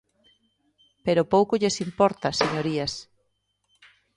[1.05, 2.93] Pero pouco lles importa, señorías.